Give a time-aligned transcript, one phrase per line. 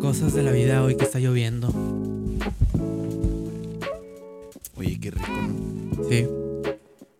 [0.00, 1.68] cosas de la vida hoy que está lloviendo.
[4.76, 6.04] Oye, qué rico, ¿no?
[6.08, 6.26] Sí.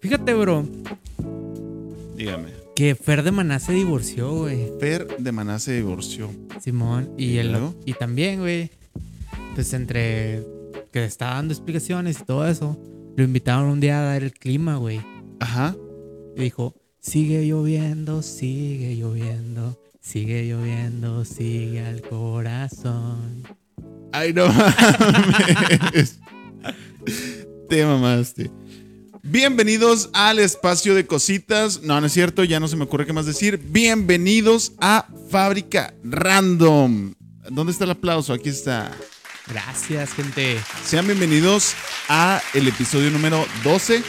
[0.01, 0.65] Fíjate, bro,
[2.17, 2.49] Dígame.
[2.75, 4.73] que Fer de Maná se divorció, güey.
[4.81, 6.31] Fer de Maná se divorció.
[6.61, 7.11] Simón.
[7.19, 7.75] Y, ¿Y el, luego?
[7.85, 8.71] y también, güey,
[9.55, 10.43] pues entre
[10.91, 12.79] que está dando explicaciones y todo eso,
[13.17, 15.01] lo invitaron un día a dar el clima, güey.
[15.39, 15.77] Ajá.
[16.37, 23.43] Y dijo, sigue lloviendo, sigue lloviendo, sigue lloviendo, sigue al corazón.
[24.13, 26.19] Ay, no mames.
[27.69, 28.51] Te mamaste.
[29.23, 31.83] Bienvenidos al espacio de cositas.
[31.83, 33.59] No, no es cierto, ya no se me ocurre qué más decir.
[33.59, 37.15] Bienvenidos a Fábrica Random.
[37.51, 38.33] ¿Dónde está el aplauso?
[38.33, 38.91] Aquí está.
[39.47, 40.59] Gracias, gente.
[40.85, 41.75] Sean bienvenidos
[42.09, 44.03] a el episodio número 12.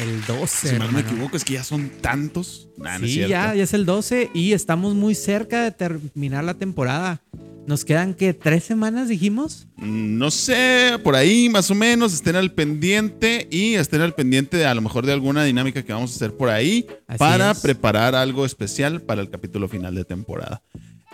[0.00, 0.68] El 12.
[0.68, 2.68] Si mal no me equivoco, es que ya son tantos.
[2.78, 7.20] Nah, Sí, ya, ya es el 12 y estamos muy cerca de terminar la temporada.
[7.66, 8.34] Nos quedan, ¿qué?
[8.34, 9.68] ¿Tres semanas dijimos?
[9.76, 14.56] Mm, No sé, por ahí más o menos, estén al pendiente y estén al pendiente
[14.56, 17.52] de a lo mejor de alguna dinámica que vamos a hacer por ahí Así para
[17.52, 17.60] es.
[17.60, 20.60] preparar algo especial para el capítulo final de temporada.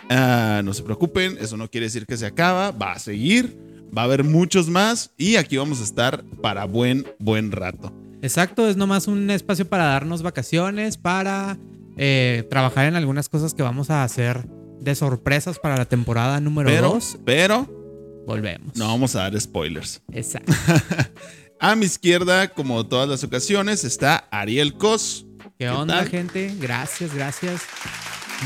[0.09, 3.55] Ah, no se preocupen, eso no quiere decir que se acaba, va a seguir,
[3.95, 7.93] va a haber muchos más y aquí vamos a estar para buen, buen rato.
[8.21, 11.57] Exacto, es nomás un espacio para darnos vacaciones, para
[11.97, 14.47] eh, trabajar en algunas cosas que vamos a hacer
[14.81, 17.19] de sorpresas para la temporada número Pero, 2.
[17.25, 18.75] pero Volvemos.
[18.75, 20.01] no vamos a dar spoilers.
[20.11, 20.53] Exacto.
[21.61, 25.25] A mi izquierda, como todas las ocasiones, está Ariel Cos.
[25.57, 26.07] ¿Qué ¿Qué onda, tal?
[26.09, 26.55] gente?
[26.57, 27.61] Gracias, gracias.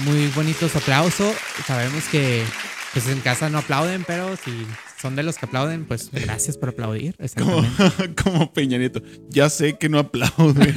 [0.03, 1.35] Muy bonitos aplausos.
[1.67, 2.43] Sabemos que
[2.91, 4.65] pues en casa no aplauden, pero si
[5.03, 7.13] son de los que aplauden, pues gracias por aplaudir.
[7.37, 7.61] Como,
[8.23, 9.01] como Peña Nieto.
[9.29, 10.73] Ya sé que no aplauden.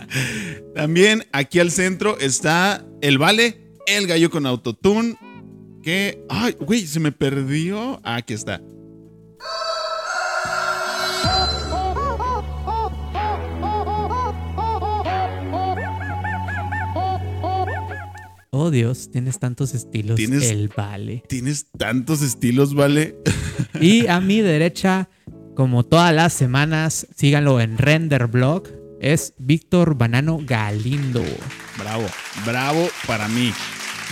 [0.76, 5.16] También aquí al centro está el Vale, el gallo con autotune.
[5.82, 6.24] Que.
[6.28, 8.00] Ay, güey, se me perdió.
[8.04, 8.62] Ah, aquí está.
[18.52, 20.16] Oh Dios, tienes tantos estilos.
[20.16, 21.22] Tienes- El vale.
[21.28, 23.16] Tienes tantos estilos, Vale.
[23.80, 25.08] Y a mi derecha,
[25.54, 28.64] como todas las semanas, síganlo en Render Blog,
[29.00, 31.22] es Víctor Banano Galindo.
[31.78, 32.06] bravo,
[32.44, 33.52] bravo para mí.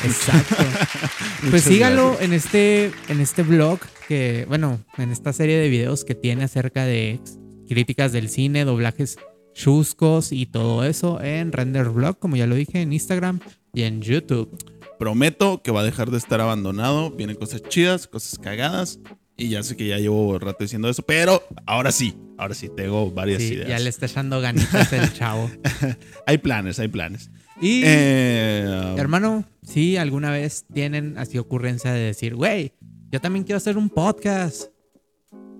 [0.05, 0.57] Exacto.
[1.51, 2.25] pues síganlo gracias.
[2.25, 6.85] en este, en este blog que, bueno, en esta serie de videos que tiene acerca
[6.85, 7.21] de
[7.69, 9.19] críticas del cine, doblajes
[9.55, 13.41] chuscos y todo eso en Render Blog, como ya lo dije, en Instagram
[13.75, 14.57] y en YouTube.
[14.99, 17.11] Prometo que va a dejar de estar abandonado.
[17.11, 19.01] Vienen cosas chidas, cosas cagadas.
[19.41, 23.11] Y ya sé que ya llevo rato diciendo eso, pero ahora sí, ahora sí, tengo
[23.13, 23.69] varias Sí, ideas.
[23.69, 25.49] ya le está echando ganitas el chavo.
[26.27, 27.31] Hay planes, hay planes.
[27.61, 32.73] Y Eh, Hermano, si alguna vez tienen así ocurrencia de decir, güey,
[33.13, 34.71] yo también quiero hacer un podcast.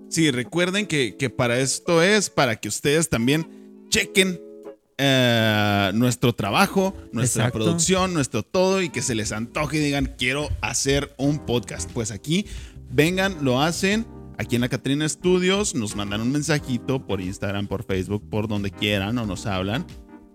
[0.09, 4.39] Sí, recuerden que, que para esto es para que ustedes también chequen
[4.97, 7.59] eh, nuestro trabajo, nuestra Exacto.
[7.65, 11.89] producción, nuestro todo y que se les antoje y digan, quiero hacer un podcast.
[11.91, 12.45] Pues aquí,
[12.91, 14.05] vengan, lo hacen.
[14.37, 18.71] Aquí en la Catrina Studios nos mandan un mensajito por Instagram, por Facebook, por donde
[18.71, 19.85] quieran o nos hablan.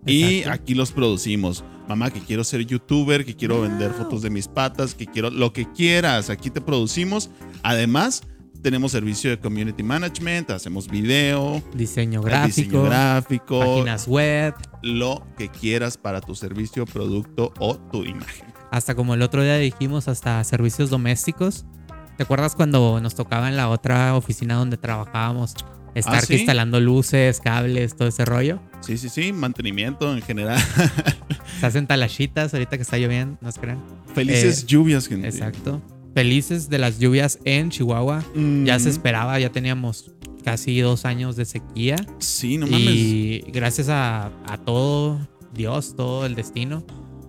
[0.07, 1.65] Y aquí los producimos.
[1.89, 5.53] Mamá, que quiero ser youtuber, que quiero vender fotos de mis patas, que quiero lo
[5.55, 6.29] que quieras.
[6.29, 7.31] Aquí te producimos.
[7.63, 8.23] Además,
[8.65, 15.51] tenemos servicio de community management, hacemos video, Diseño diseño gráfico, gráfico, páginas web, lo que
[15.51, 18.47] quieras para tu servicio, producto o tu imagen.
[18.71, 21.67] hasta como el otro día dijimos, hasta servicios domésticos.
[22.17, 25.55] ¿Te acuerdas cuando nos tocaba en la otra oficina donde trabajábamos
[25.95, 28.61] estar Ah, instalando luces, cables, todo ese rollo?
[28.81, 30.61] Sí, sí, sí, mantenimiento en general.
[31.61, 33.83] Se hacen talachitas ahorita que está lloviendo, ¿no se crean?
[34.15, 35.29] Felices Eh, lluvias, gente.
[35.29, 35.81] Exacto.
[36.15, 38.23] Felices de las lluvias en Chihuahua.
[38.35, 40.13] Mm, Ya se esperaba, ya teníamos
[40.45, 41.97] casi dos años de sequía.
[42.19, 42.89] Sí, no mames.
[42.89, 46.85] y gracias a, a todo Dios, todo el destino,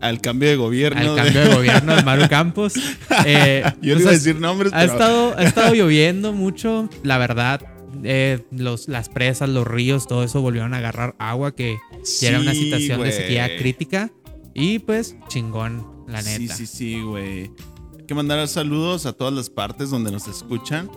[0.08, 1.00] Al cambio de gobierno.
[1.14, 2.74] al cambio de gobierno de Maru Campos.
[3.26, 6.90] eh, Yo pues no iba a decir nombres, ha pero estado, ha estado lloviendo mucho,
[7.04, 7.62] la verdad.
[8.04, 11.78] eh, los, las presas, los ríos, todo eso volvieron a agarrar agua que
[12.22, 14.12] ya era una Sí, situación de sequía crítica.
[14.54, 16.56] Y pues chingón, la Sí, neta.
[16.56, 17.52] sí, sí, güey.
[18.00, 20.90] Hay que mandar saludos a todas las partes donde nos escuchan.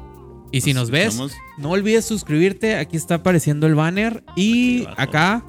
[0.52, 1.32] Y si nos ves, escuchamos.
[1.58, 2.76] no olvides suscribirte.
[2.76, 4.22] Aquí está apareciendo el banner.
[4.36, 5.44] Y acá,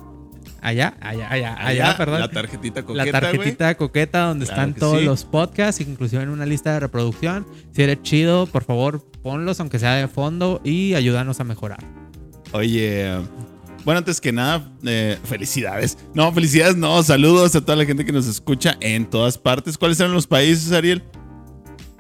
[0.62, 2.20] allá, allá, allá, allá, perdón.
[2.22, 5.06] La tarjetita coqueta, la tarjetita coqueta donde Claro están todos sí.
[5.06, 7.46] los podcasts, inclusive en una lista de reproducción.
[7.72, 11.80] Si eres chido, por favor, ponlos, aunque sea de fondo, y ayúdanos a mejorar.
[12.52, 13.16] Oye,
[13.86, 15.98] bueno, antes que nada, eh, felicidades.
[16.14, 17.02] No, felicidades, no.
[17.04, 19.78] Saludos a toda la gente que nos escucha en todas partes.
[19.78, 21.04] ¿Cuáles eran los países, Ariel?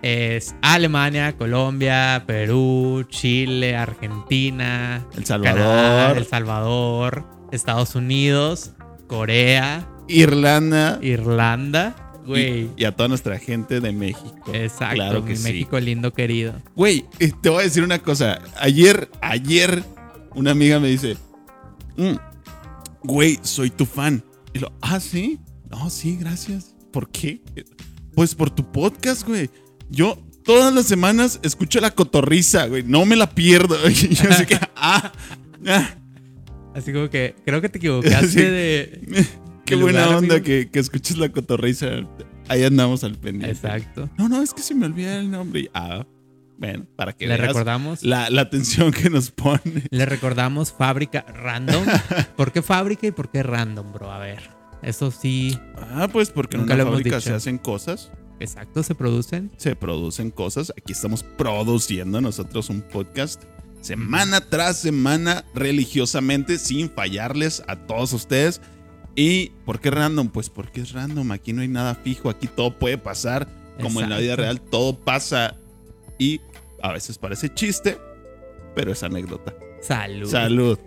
[0.01, 8.71] es Alemania, Colombia, Perú, Chile, Argentina, El Salvador, Canadá, El Salvador, Estados Unidos,
[9.07, 12.69] Corea, Irlanda Irlanda, güey.
[12.77, 14.51] y a toda nuestra gente de México.
[14.53, 15.43] Exacto, Claro que mi sí.
[15.43, 16.53] México lindo querido.
[16.75, 17.05] Güey,
[17.41, 18.39] te voy a decir una cosa.
[18.59, 19.83] Ayer, ayer,
[20.35, 21.17] una amiga me dice,
[21.97, 22.15] "Mm,
[23.03, 24.23] güey, soy tu fan.
[24.53, 25.39] Y lo, ah, sí.
[25.69, 26.75] No, sí, gracias.
[26.91, 27.41] ¿Por qué?
[28.15, 29.49] Pues por tu podcast, güey.
[29.91, 32.81] Yo todas las semanas escucho la cotorriza, güey.
[32.83, 33.77] No me la pierdo.
[33.89, 35.11] Y yo así que, ah,
[35.67, 35.89] ah,
[36.75, 38.41] Así como que creo que te equivocaste Sí.
[38.41, 39.25] de.
[39.65, 40.45] qué ¿El buena lugar, onda amigo?
[40.45, 41.87] que, que escuches la cotorriza.
[42.47, 43.51] Ahí andamos al pendiente.
[43.51, 44.09] Exacto.
[44.17, 45.69] No, no, es que se me olvida el nombre.
[45.73, 46.05] Ah,
[46.57, 48.03] bueno, para que Le veas recordamos.
[48.03, 49.83] la, la atención que nos pone.
[49.91, 51.85] Le recordamos fábrica random.
[52.35, 54.11] ¿Por qué fábrica y por qué random, bro?
[54.11, 54.49] A ver.
[54.81, 59.51] Eso sí, Ah, pues porque Nunca en una fábrica se hacen cosas, exacto, se producen.
[59.57, 60.71] se producen cosas.
[60.77, 63.43] Aquí estamos produciendo nosotros un podcast
[63.81, 68.61] semana tras semana, religiosamente, sin fallarles a todos ustedes.
[69.15, 70.29] ¿Y por qué random?
[70.29, 71.31] Pues porque es random.
[71.31, 72.29] Aquí no hay nada fijo.
[72.29, 73.47] Aquí todo puede pasar.
[73.81, 75.55] Como en la vida real, todo pasa.
[76.17, 76.41] Y
[76.81, 77.97] a veces parece chiste,
[78.75, 79.53] pero es anécdota.
[79.81, 80.29] Salud.
[80.29, 80.77] Salud.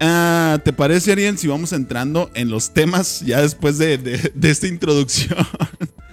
[0.00, 4.50] Ah, ¿Te parece, Ariel, si vamos entrando en los temas ya después de, de- de
[4.50, 5.38] esta introducción?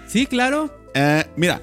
[0.07, 0.74] Sí, claro.
[0.94, 1.62] Eh, mira,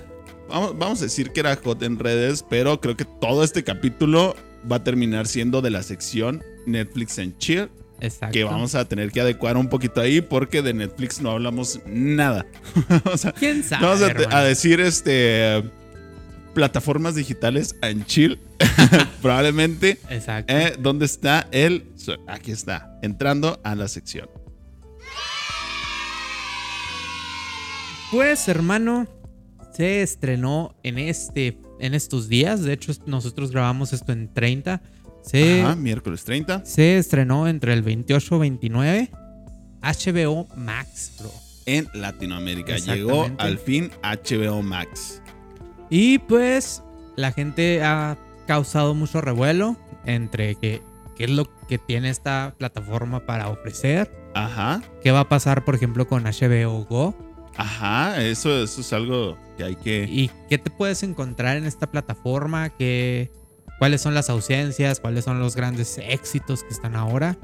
[0.49, 4.35] vamos, vamos a decir que era hot en redes, pero creo que todo este capítulo
[4.71, 8.33] va a terminar siendo de la sección Netflix and Chill, Exacto.
[8.33, 12.47] que vamos a tener que adecuar un poquito ahí porque de Netflix no hablamos nada.
[13.05, 13.87] o sea, ¿Quién sabe?
[13.87, 15.62] vamos a, decir este
[16.55, 18.39] plataformas digitales and chill,
[19.23, 19.99] probablemente.
[20.11, 20.53] Exacto.
[20.53, 21.85] Eh, ¿Dónde está el?
[22.27, 24.29] Aquí está, entrando a la sección.
[28.11, 29.06] Pues, hermano,
[29.78, 32.62] se estrenó en este, en estos días.
[32.64, 34.82] De hecho, nosotros grabamos esto en 30.
[35.22, 36.64] Se, Ajá, miércoles 30.
[36.64, 39.10] se estrenó entre el 28 y 29.
[39.80, 41.30] HBO Max, bro.
[41.66, 42.76] En Latinoamérica.
[42.78, 45.22] Llegó al fin HBO Max.
[45.90, 46.82] Y pues
[47.14, 50.82] la gente ha causado mucho revuelo entre que
[51.16, 54.10] qué es lo que tiene esta plataforma para ofrecer.
[54.34, 54.82] Ajá.
[55.04, 57.27] ¿Qué va a pasar, por ejemplo, con HBO Go?
[57.58, 60.05] Ajá, eso, eso es algo que hay que...
[60.08, 62.70] ¿Y qué te puedes encontrar en esta plataforma?
[62.70, 63.32] ¿Qué,
[63.81, 65.00] ¿Cuáles son las ausencias?
[65.00, 67.37] ¿Cuáles son los grandes éxitos que están ahora?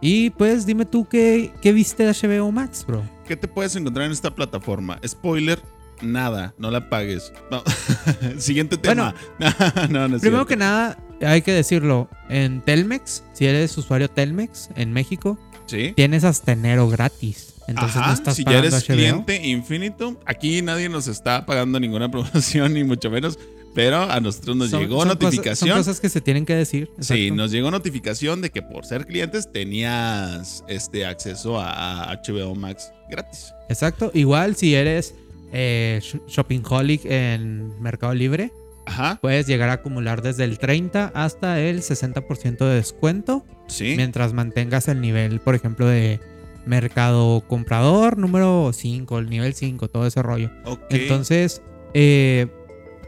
[0.00, 3.02] Y pues dime tú qué, qué viste de HBO Max, bro.
[3.26, 5.00] ¿Qué te puedes encontrar en esta plataforma?
[5.04, 5.60] Spoiler,
[6.00, 7.32] nada, no la pagues.
[7.50, 7.64] No.
[8.38, 9.14] Siguiente tema.
[9.90, 14.68] no, no es Primero que nada, hay que decirlo, en Telmex, si eres usuario Telmex
[14.76, 15.92] en México, Sí.
[15.96, 17.55] tienes hasta enero gratis.
[17.68, 18.94] Entonces Ajá, no estás si ya eres HBO.
[18.94, 23.38] cliente Infinito, aquí nadie nos está pagando ninguna promoción, ni mucho menos,
[23.74, 25.68] pero a nosotros nos Son- llegó son cosas- notificación.
[25.70, 26.90] son cosas que se tienen que decir.
[27.00, 32.54] Sí, nos llegó notificación de que por ser clientes tenías este acceso a, a HBO
[32.54, 33.52] Max gratis.
[33.68, 34.10] Exacto.
[34.14, 35.14] Igual si eres
[35.52, 38.52] eh, sh- Shoppingaholic en Mercado Libre,
[38.86, 43.94] Ajá, puedes llegar a acumular desde el 30 hasta el 60% de descuento sí.
[43.96, 46.20] mientras mantengas el nivel, por ejemplo, de
[46.66, 50.50] mercado comprador número 5, el nivel 5, todo ese rollo.
[50.90, 51.62] Entonces,
[51.94, 52.46] eh,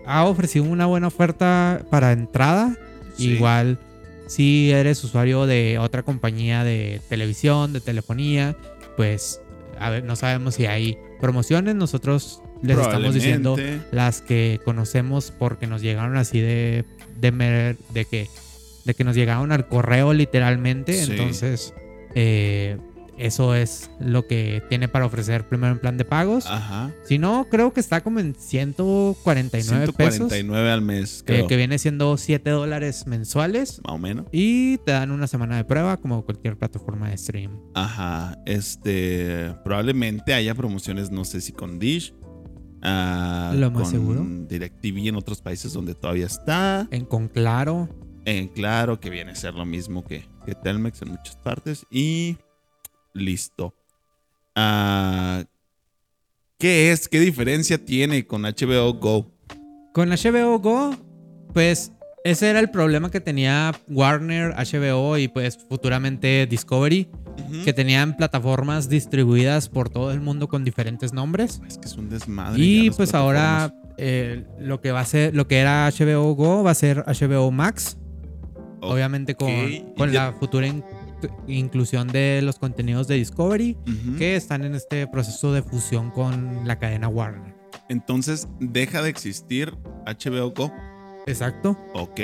[0.07, 2.77] ha ofrecido una buena oferta para entrada.
[3.17, 3.33] Sí.
[3.33, 3.79] Igual,
[4.27, 8.57] si eres usuario de otra compañía de televisión, de telefonía,
[8.97, 9.41] pues
[9.79, 11.75] a ver, no sabemos si hay promociones.
[11.75, 13.57] Nosotros les estamos diciendo
[13.93, 16.85] las que conocemos porque nos llegaron así de
[17.21, 18.29] de, mer- de que
[18.85, 21.05] de que nos llegaron al correo literalmente.
[21.05, 21.11] Sí.
[21.12, 21.75] Entonces,
[22.15, 22.79] eh,
[23.18, 26.46] eso es lo que tiene para ofrecer primero en plan de pagos.
[26.46, 26.92] Ajá.
[27.04, 30.28] Si no, creo que está como en 149 pesos.
[30.28, 31.46] 149 al mes, eh, creo.
[31.46, 33.80] que viene siendo 7 dólares mensuales.
[33.84, 34.26] Más o menos.
[34.32, 37.58] Y te dan una semana de prueba como cualquier plataforma de stream.
[37.75, 38.37] Ajá.
[38.46, 39.54] Este.
[39.64, 42.14] Probablemente haya promociones, no sé si con Dish.
[42.82, 44.26] ah, Lo más con seguro.
[44.48, 46.87] DirecTV en otros países donde todavía está.
[46.90, 47.88] En con claro.
[48.25, 51.87] En claro, que viene a ser lo mismo que, que Telmex en muchas partes.
[51.90, 52.37] Y
[53.12, 53.75] listo.
[54.55, 55.45] Ah,
[56.59, 57.09] ¿Qué es?
[57.09, 59.31] ¿Qué diferencia tiene con HBO Go?
[59.95, 60.97] Con HBO Go,
[61.55, 61.93] pues
[62.25, 67.09] ese era el problema que tenía Warner, HBO y pues futuramente Discovery,
[67.65, 71.61] que tenían plataformas distribuidas por todo el mundo con diferentes nombres.
[71.69, 72.61] Es que es un desmadre.
[72.61, 76.73] Y pues ahora eh, lo que va a ser, lo que era HBO Go va
[76.73, 77.97] a ser HBO Max.
[78.81, 79.49] Obviamente con,
[80.12, 80.67] ya- la futura
[81.46, 83.76] inclusión de los contenidos de Discovery
[84.18, 87.54] que están en este proceso de fusión con la cadena Warner.
[87.88, 90.72] Entonces deja de existir HBO Go.
[91.26, 91.76] Exacto.
[91.94, 92.20] Ok.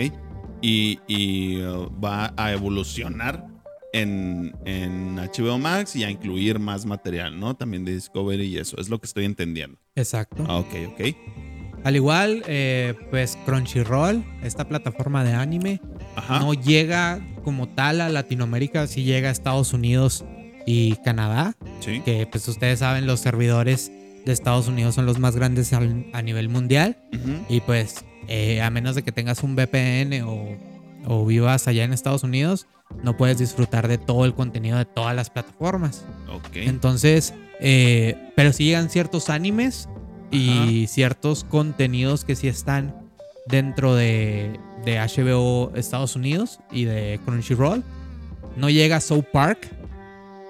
[0.62, 3.46] Y, y, uh, va a evolucionar
[3.92, 7.54] en, en HBO Max y a incluir más material, ¿no?
[7.54, 8.78] También de Discovery y eso.
[8.78, 9.78] Es lo que estoy entendiendo.
[9.94, 10.44] Exacto.
[10.48, 11.00] Ah, Ok, ok.
[11.84, 15.82] Al igual, eh, pues Crunchyroll, esta plataforma de anime,
[16.16, 16.38] Ajá.
[16.40, 20.24] no llega como tal a Latinoamérica, sí llega a Estados Unidos
[20.66, 22.00] y Canadá, Sí.
[22.04, 23.92] que pues ustedes saben, los servidores
[24.24, 26.96] de Estados Unidos son los más grandes al- a nivel mundial.
[27.50, 30.56] Y pues, eh, a menos de que tengas un VPN o,
[31.06, 32.66] o vivas allá en Estados Unidos,
[33.02, 36.06] no puedes disfrutar de todo el contenido de todas las plataformas.
[36.32, 36.48] Ok.
[36.56, 39.88] Entonces, eh, pero sí llegan ciertos animes
[40.30, 42.94] y ciertos contenidos que sí están
[43.46, 47.82] dentro de, de HBO Estados Unidos y de Crunchyroll.
[48.56, 49.68] No llega South Park,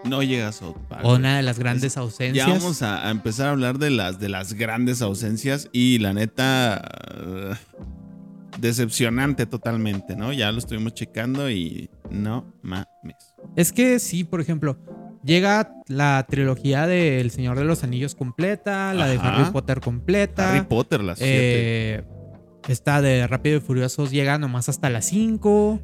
[0.04, 1.04] No llega a South Park.
[1.06, 2.46] una de las grandes ausencias.
[2.46, 6.12] Ya vamos a, a empezar a hablar de las, de las grandes ausencias y la
[6.12, 6.82] neta,
[7.26, 7.54] uh,
[8.60, 10.32] decepcionante totalmente, ¿no?
[10.32, 13.34] Ya lo estuvimos checando y no mames.
[13.56, 14.76] Es que sí, por ejemplo,
[15.24, 19.18] llega la trilogía de El Señor de los Anillos completa, la de.
[19.18, 20.50] Harry Potter completa.
[20.52, 21.32] Harry Potter, las siete.
[21.98, 22.04] eh,
[22.68, 25.80] esta de Rápido y Furiosos llega nomás hasta las 5.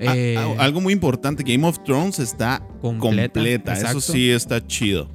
[0.00, 3.72] Ah, eh, ah, algo muy importante, Game of Thrones está Completa.
[3.74, 5.08] Eso sí está chido.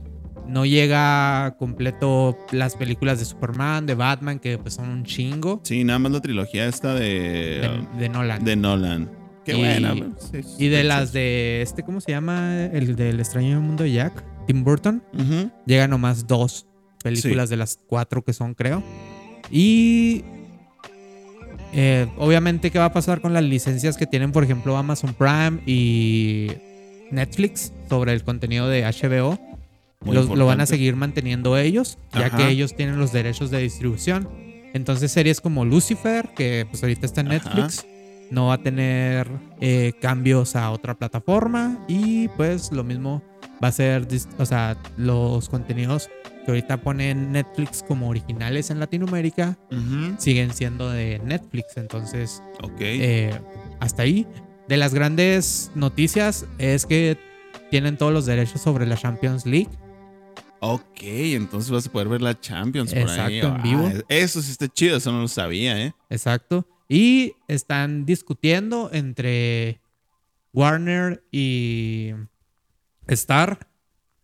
[0.47, 5.61] no llega completo las películas de Superman, de Batman, que pues son un chingo.
[5.63, 8.43] Sí, nada más la trilogía esta de, De, de Nolan.
[8.43, 9.11] de Nolan.
[9.45, 9.93] Qué Y- buena.
[10.17, 12.65] sí, sí, y de sí, las de este, ¿cómo se llama?
[12.65, 15.03] El del extraño mundo de Jack, Tim Burton.
[15.13, 15.51] Ujú.
[15.67, 16.65] Llega nomás dos
[17.03, 18.81] películas de las cuatro que son, creo.
[19.51, 20.23] Y
[21.73, 25.59] eh, obviamente, ¿qué va a pasar con las licencias que tienen, por ejemplo, Amazon Prime
[25.65, 26.51] y
[27.11, 29.39] Netflix sobre el contenido de HBO?
[30.05, 32.37] Los- lo van a seguir manteniendo ellos, ya Ajá.
[32.37, 34.29] que ellos tienen los derechos de distribución.
[34.73, 37.35] Entonces, series como Lucifer, que pues ahorita está en Ajá.
[37.49, 37.85] Netflix,
[38.31, 39.27] no va a tener
[39.59, 41.83] eh, cambios a otra plataforma.
[41.87, 43.21] Y pues lo mismo
[43.61, 44.07] va a ser,
[44.37, 46.09] o sea, los contenidos
[46.49, 49.55] que ahorita ponen Netflix como originales en Latinoamérica
[50.17, 51.77] siguen siendo de Netflix.
[51.77, 52.79] Entonces, Ok.
[52.81, 53.39] eh,
[53.79, 54.25] hasta ahí.
[54.67, 57.19] De las grandes noticias es que
[57.69, 59.69] tienen todos los derechos sobre la Champions League.
[60.59, 63.37] Ok, entonces vas a poder ver la Champions por ahí.
[63.37, 63.91] Exacto, en vivo.
[63.93, 65.93] Ah, eso sí está chido, eso no lo sabía, ¿eh?
[66.09, 66.67] Exacto.
[66.87, 69.81] Y están discutiendo entre
[70.51, 72.11] Warner y
[73.07, 73.67] Star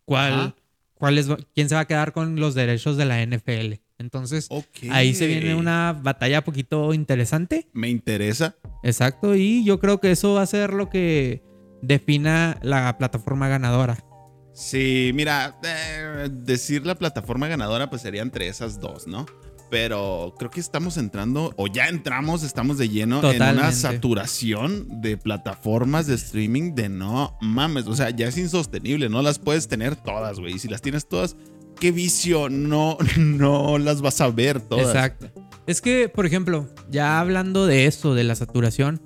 [0.04, 0.54] cuál, Ajá.
[0.98, 3.74] Cuál es, quién se va a quedar con los derechos de la NFL.
[3.98, 4.48] Entonces,
[4.90, 7.68] ahí se viene una batalla poquito interesante.
[7.72, 8.56] Me interesa.
[8.82, 9.34] Exacto.
[9.34, 11.42] Y yo creo que eso va a ser lo que
[11.80, 14.04] defina la plataforma ganadora.
[14.52, 19.26] Sí, mira, eh, decir la plataforma ganadora pues sería entre esas dos, ¿no?
[19.68, 25.16] Pero creo que estamos entrando, o ya entramos, estamos de lleno en una saturación de
[25.16, 27.86] plataformas de streaming de no mames.
[27.88, 30.54] O sea, ya es insostenible, no las puedes tener todas, güey.
[30.54, 31.36] Y si las tienes todas,
[31.80, 34.86] qué vicio, no, no las vas a ver todas.
[34.86, 35.30] Exacto.
[35.66, 39.02] Es que, por ejemplo, ya hablando de eso, de la saturación,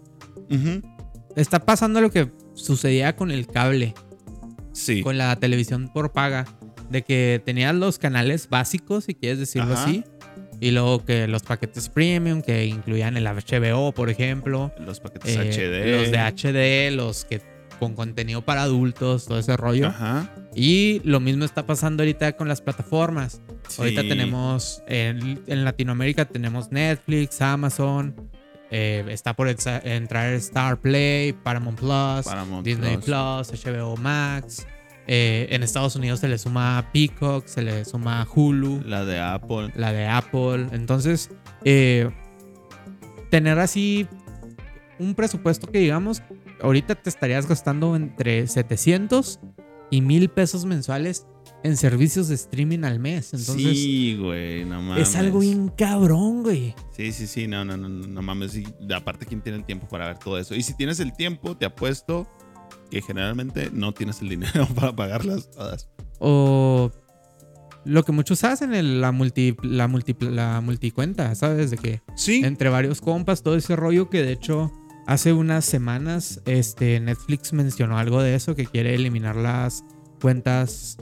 [1.37, 3.95] está pasando lo que sucedía con el cable,
[4.73, 5.03] Sí.
[5.03, 6.45] con la televisión por paga,
[6.91, 9.85] de que tenías los canales básicos, si quieres decirlo Ajá.
[9.85, 10.05] así,
[10.61, 15.51] y luego que los paquetes premium que incluían el HBO, por ejemplo, Los paquetes eh,
[15.51, 16.01] HD.
[16.01, 16.19] los de
[16.91, 17.41] HD, los que
[17.79, 19.89] con contenido para adultos, todo ese rollo.
[19.89, 20.31] Ajá.
[20.55, 23.41] Y lo mismo está pasando ahorita con las plataformas.
[23.79, 28.15] Ahorita tenemos, en, en Latinoamérica tenemos Netflix, Amazon,
[28.71, 33.49] eh, está por entrar Star Play, Paramount Plus, Paramount Disney Plus.
[33.49, 34.67] Plus, HBO Max.
[35.07, 39.73] Eh, en Estados Unidos se le suma Peacock, se le suma Hulu, La de Apple.
[39.75, 40.69] la de Apple.
[40.73, 41.31] Entonces,
[41.65, 42.09] eh,
[43.31, 44.07] tener así
[44.99, 46.23] un presupuesto que digamos,
[46.63, 49.41] ahorita te estarías gastando entre 700
[49.91, 51.27] y 1000 pesos mensuales
[51.63, 53.35] en servicios de streaming al mes.
[53.35, 55.09] Entonces, sí, güey, no mames.
[55.09, 56.75] es algo bien cabrón, güey.
[56.91, 58.57] Sí, sí, sí, no, no, no, no, no mames.
[58.57, 58.65] Y
[58.95, 60.55] aparte, ¿quién tiene el tiempo para ver todo eso?
[60.55, 62.27] Y si tienes el tiempo, te apuesto
[62.91, 65.89] que generalmente no tienes el dinero para pagarlas todas.
[66.19, 66.91] O
[67.85, 71.71] lo que muchos hacen, el- la, multi, la, multi, la multicuenta, ¿sabes?
[71.71, 72.43] De que Sí.
[72.45, 74.71] entre varios compas, todo ese rollo que de hecho
[75.07, 79.83] hace unas semanas este, Netflix mencionó algo de eso, que quiere eliminar las
[80.21, 80.99] cuentas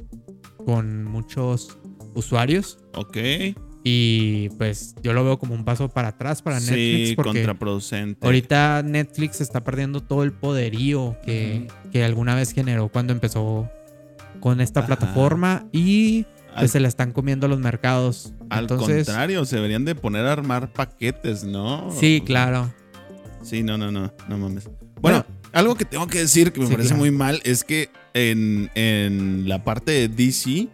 [0.64, 1.76] con muchos
[2.14, 2.78] usuarios.
[2.94, 3.16] Ok.
[3.84, 8.26] Y pues yo lo veo como un paso para atrás para Netflix sí, porque contraproducente.
[8.26, 13.70] ahorita Netflix está perdiendo todo el poderío que, que alguna vez generó cuando empezó
[14.40, 14.86] con esta Ajá.
[14.88, 18.32] plataforma y Al- pues se la están comiendo los mercados.
[18.50, 21.90] Al Entonces, contrario, se deberían de poner a armar paquetes, ¿no?
[21.98, 22.72] sí, claro.
[23.42, 24.68] Sí, no, no, no, no mames.
[25.00, 27.00] Bueno, algo que tengo que decir que me Sí, parece claro.
[27.00, 30.68] muy mal es que en, en la parte de DC,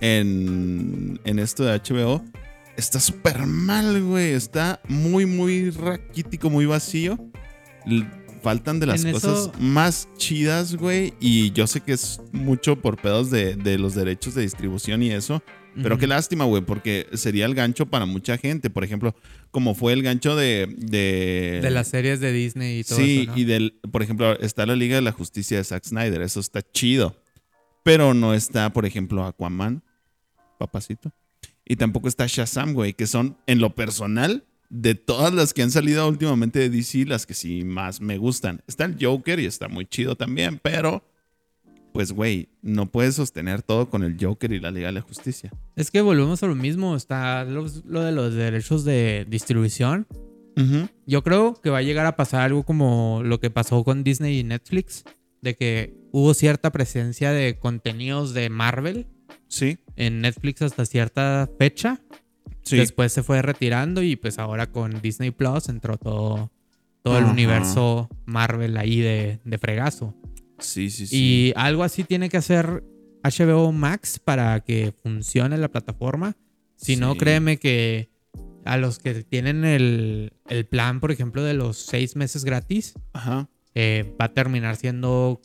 [0.00, 2.24] en, en esto de HBO,
[2.76, 4.32] está súper mal, güey.
[4.32, 7.18] Está muy, muy raquítico, muy vacío.
[8.42, 11.14] Faltan de las En cosas eso- más chidas, güey.
[11.20, 15.10] Y yo sé que es mucho por pedos de, de los derechos de distribución y
[15.10, 15.42] eso.
[15.82, 18.70] Pero qué lástima, güey, porque sería el gancho para mucha gente.
[18.70, 19.14] Por ejemplo,
[19.50, 20.74] como fue el gancho de.
[20.78, 23.32] De, De las series de Disney y todo Sí, eso.
[23.32, 23.36] ¿no?
[23.38, 23.78] y del.
[23.92, 26.22] Por ejemplo, está la Liga de la Justicia de Zack Snyder.
[26.22, 27.20] Eso está chido.
[27.82, 29.82] Pero no está, por ejemplo, Aquaman,
[30.58, 31.12] papacito.
[31.68, 35.70] Y tampoco está Shazam, güey, que son, en lo personal, de todas las que han
[35.70, 38.62] salido últimamente de DC, las que sí más me gustan.
[38.66, 41.04] Está el Joker y está muy chido también, pero.
[41.92, 45.50] Pues, güey, no puedes sostener todo con el Joker y la Liga de la Justicia.
[45.76, 46.94] Es que volvemos a lo mismo.
[46.94, 50.06] Está los- lo de los derechos de distribución.
[51.06, 54.40] Yo creo que va a llegar a pasar algo como lo que pasó con Disney
[54.40, 55.04] y Netflix.
[55.40, 59.06] De que hubo cierta presencia de contenidos de Marvel
[59.48, 62.00] Sí, en Netflix hasta cierta fecha.
[62.62, 62.76] sí.
[62.76, 66.50] Después se fue retirando y pues ahora con Disney Plus entró todo,
[67.02, 67.32] todo el Ajá.
[67.32, 70.14] universo Marvel ahí de, de fregazo.
[70.58, 71.16] Sí, sí, sí.
[71.16, 72.82] Y algo así tiene que hacer
[73.22, 76.36] HBO Max para que funcione la plataforma.
[76.76, 78.10] Si no, créeme que
[78.64, 83.48] a los que tienen el, el plan, por ejemplo, de los seis meses gratis, Ajá.
[83.74, 85.40] eh, va a terminar siendo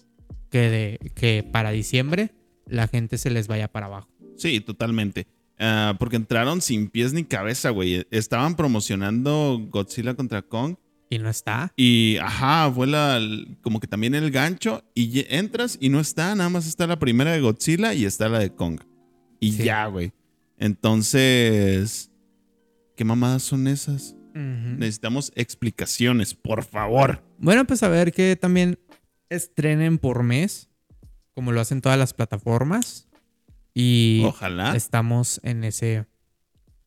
[0.50, 2.32] que, de, que para diciembre
[2.66, 4.10] la gente se les vaya para abajo.
[4.42, 5.28] Sí, totalmente.
[5.60, 8.06] Ah, porque entraron sin pies ni cabeza, güey.
[8.10, 10.76] Estaban promocionando Godzilla contra Kong.
[11.10, 11.72] Y no está.
[11.76, 13.20] Y, ajá, fue la,
[13.62, 14.84] como que también el gancho.
[14.96, 18.40] Y entras y no está, nada más está la primera de Godzilla y está la
[18.40, 18.80] de Kong.
[19.40, 19.64] Y Sí.
[19.64, 20.12] ya, güey.
[20.58, 22.12] Entonces,
[22.96, 24.16] ¿qué mamadas son esas?
[24.34, 27.22] Necesitamos explicaciones, por favor.
[27.38, 28.80] Bueno, pues a ver que también
[29.30, 30.70] estrenen por mes,
[31.34, 33.10] como lo hacen todas las plataformas.
[33.74, 34.76] Y Ojalá.
[34.76, 36.06] estamos en ese,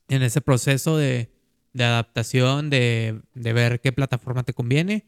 [0.08, 1.32] en ese proceso de,
[1.72, 5.06] de adaptación, de, de ver qué plataforma te conviene.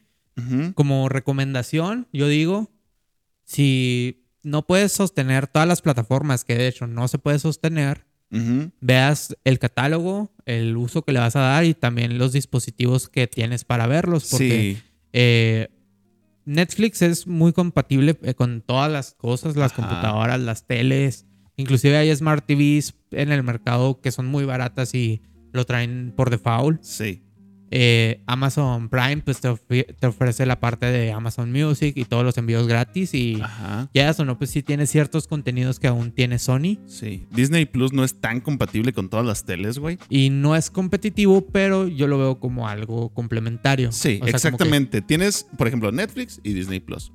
[0.75, 2.71] Como recomendación, yo digo,
[3.43, 8.05] si no puedes sostener todas las plataformas, que de hecho no se puede sostener,
[8.79, 13.25] veas el catálogo, el uso que le vas a dar y también los dispositivos que
[13.25, 14.27] tienes para verlos.
[14.29, 14.83] Porque Sí.
[15.13, 15.69] eh,
[16.45, 19.81] Netflix es muy compatible eh, con todas las cosas, las Ajá.
[19.81, 21.25] computadoras, las teles.
[21.57, 26.29] Inclusive hay Smart TVs en el mercado que son muy baratas y lo traen por
[26.29, 26.81] default.
[26.83, 27.26] Sí.
[27.69, 32.23] Eh, Amazon Prime pues te, ofre- te ofrece la parte de Amazon Music y todos
[32.23, 33.89] los envíos gratis y Ajá.
[33.93, 37.27] ya eso no, pues sí tiene ciertos contenidos que aún tiene Sony Sí.
[37.31, 39.97] Disney Plus no es tan compatible con todas las teles, güey.
[40.09, 43.91] y no es competitivo, pero yo lo veo como algo complementario.
[43.91, 45.01] Sí, O sea, como que- exactamente.
[45.01, 47.11] Tienes, por ejemplo, Netflix y Disney Plus.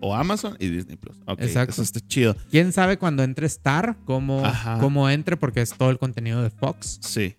[0.00, 1.16] O Amazon y Disney Plus.
[1.38, 1.72] Exacto.
[1.72, 2.36] Eso está chido.
[2.50, 4.78] quién sabe cuando entre Star, cómo, Ajá.
[4.80, 6.98] cómo entre, porque es todo el contenido de Fox.
[7.02, 7.36] Sí.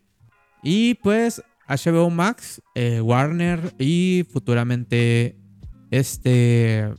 [0.64, 5.36] Y pues HBO Max, eh, Warner y futuramente
[5.92, 6.94] este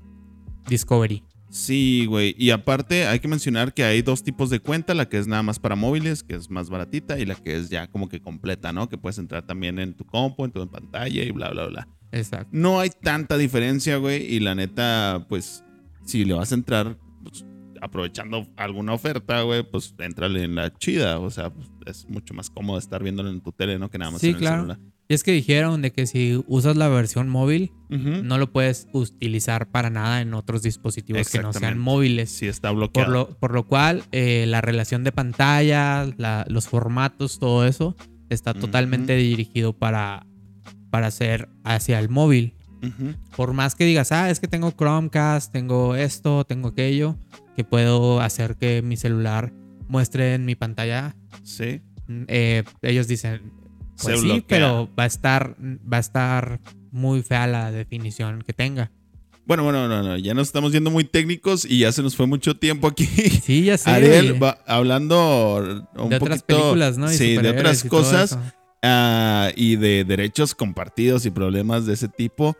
[0.68, 1.22] Discovery.
[1.48, 2.34] Sí, güey.
[2.36, 5.42] Y aparte, hay que mencionar que hay dos tipos de cuenta: la que es nada
[5.42, 8.72] más para móviles, que es más baratita, y la que es ya como que completa,
[8.72, 8.88] ¿no?
[8.88, 11.88] Que puedes entrar también en tu compu, en tu pantalla y bla, bla, bla.
[12.12, 12.48] Exacto.
[12.52, 14.22] No hay tanta diferencia, güey.
[14.22, 15.64] Y la neta, pues,
[16.04, 16.98] si le vas a entrar
[17.80, 21.18] aprovechando alguna oferta, güey, pues entrale en la chida.
[21.18, 23.90] O sea, pues, es mucho más cómodo estar viéndolo en tu tele, ¿no?
[23.90, 24.56] Que nada más Sí, en el claro.
[24.62, 24.78] celular.
[25.08, 29.70] Y es que dijeron de que si usas la versión móvil, no lo puedes utilizar
[29.70, 32.30] para nada en otros dispositivos que no sean móviles.
[32.30, 33.12] Sí, está Por bloqueado.
[33.12, 37.94] lo, por lo cual, eh, la relación de pantalla, la- los formatos, todo eso,
[38.30, 40.26] está totalmente dirigido para,
[40.90, 42.54] para hacer hacia el móvil.
[43.36, 47.16] Por más que digas, ah, es que tengo Chromecast, tengo esto, tengo aquello,
[47.56, 49.52] que puedo hacer que mi celular
[49.88, 51.80] muestre en mi pantalla, Sí.
[52.06, 53.52] mm, eh, ellos dicen,
[54.02, 56.60] pues sí, pero va a estar, va a estar
[56.92, 58.92] muy fea la definición que tenga.
[59.46, 62.26] Bueno, bueno, no, no, ya nos estamos yendo muy técnicos y ya se nos fue
[62.26, 63.06] mucho tiempo aquí.
[63.06, 63.88] Sí, ya sé.
[63.90, 67.10] Ariel, va hablando un de otras poquito, películas, ¿no?
[67.12, 68.40] Y sí, de otras y cosas eso.
[68.82, 72.56] ah, y de derechos compartidos y problemas de ese tipo.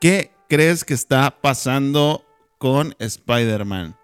[0.00, 2.24] ¿Qué crees que está pasando
[2.58, 3.94] con Spider-Man?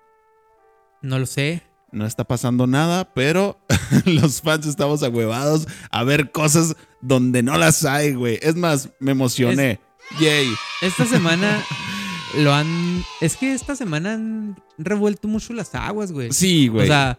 [1.03, 1.63] No lo sé.
[1.93, 3.59] No está pasando nada, pero
[4.05, 8.39] los fans estamos ahuevados a ver cosas donde no las hay, güey.
[8.43, 9.81] Es más, me emocioné.
[10.21, 10.49] Yay.
[10.83, 11.63] Esta semana
[12.39, 13.05] lo han.
[13.21, 16.33] Es que esta semana han revuelto mucho las aguas, güey.
[16.33, 16.85] Sí, güey.
[16.85, 17.19] O sea,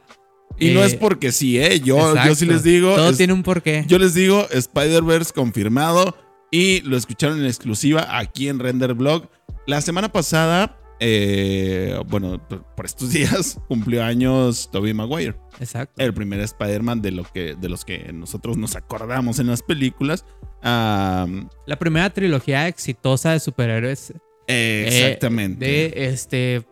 [0.57, 1.79] Y no Eh, es porque sí, ¿eh?
[1.81, 2.95] Yo, yo sí les digo.
[2.95, 3.83] Todo es- tiene un porqué.
[3.87, 6.15] Yo les digo, Spider-Verse confirmado.
[6.53, 9.29] Y lo escucharon en exclusiva aquí en Render Blog.
[9.67, 15.35] La semana pasada, eh, bueno, por por estos días, cumplió años Tobey Maguire.
[15.59, 16.01] Exacto.
[16.01, 20.25] El primer Spider-Man de, lo que, de los que nosotros nos acordamos en las películas.
[20.61, 24.13] La primera trilogía exitosa de superhéroes
[24.47, 25.65] eh, exactamente.
[25.65, 26.65] de este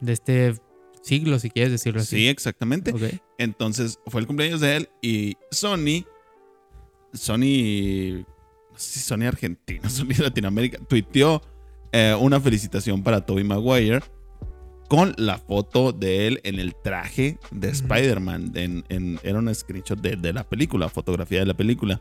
[0.00, 0.54] de este
[1.02, 2.16] siglo, si quieres decirlo así.
[2.16, 2.92] sí, exactamente.
[3.38, 6.04] Entonces fue el cumpleaños de él y Sony,
[7.12, 8.24] Sony,
[8.72, 11.42] no sé si Sony Argentina, Sony Latinoamérica, tuiteó
[11.92, 14.00] eh, una felicitación para Tobey Maguire
[14.88, 17.68] con la foto de él en el traje de.
[17.68, 18.52] Spider-Man.
[18.54, 22.00] En- en- era un screenshot de, de la película, fotografía de la película.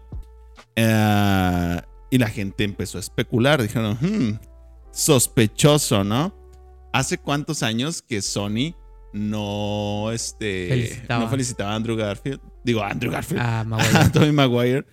[0.76, 3.62] Eh, y la gente empezó a especular.
[3.62, 4.40] Dijeron, "Hmm,
[4.92, 6.34] sospechoso, ¿no?
[6.94, 8.74] ¿Hace cuántos años que Sony
[9.14, 11.24] no, este, Felicitaba.
[11.24, 12.40] no felicitaba a Andrew Garfield?
[12.64, 13.42] Digo, a Andrew Garfield.
[13.44, 14.12] Ah, a.
[14.12, 14.86] Tobey Maguire.